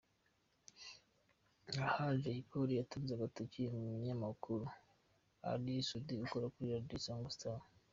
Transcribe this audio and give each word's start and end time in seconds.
Aha 1.85 2.05
Jay 2.21 2.39
Polly 2.49 2.73
yatunze 2.79 3.11
agatoki 3.15 3.61
umunyamakuru 3.75 4.65
Ally 5.51 5.75
Soudy 5.87 6.15
ukora 6.25 6.45
kuri 6.53 6.73
Radio 6.75 6.95
Isango 7.01 7.29
Star. 7.37 7.59